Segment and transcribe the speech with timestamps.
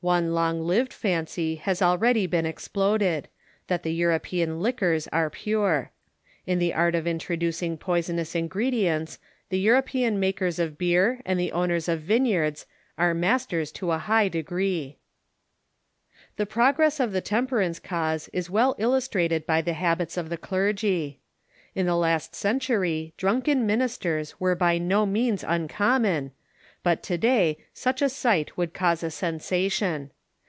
[0.00, 3.26] One long lived fancy has already been exploded—
[3.66, 5.90] that the European liquors are pure.
[6.46, 9.18] In the art of introducing poisonous ingredients
[9.48, 12.64] the European makers of beer and the owners of vineyards
[12.96, 14.98] are masters to a high degree.
[16.36, 21.18] The progress of the temperance cause is well illustrated by the habits of the clergy.
[21.74, 26.30] In the last centuiy drunken minis ters were by no means uncommon,
[26.84, 30.10] but to day such a sight would cause a sensation.